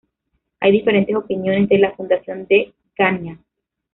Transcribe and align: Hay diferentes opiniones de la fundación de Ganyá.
Hay 0.61 0.71
diferentes 0.71 1.15
opiniones 1.15 1.69
de 1.69 1.77
la 1.77 1.91
fundación 1.95 2.47
de 2.47 2.73
Ganyá. 2.97 3.37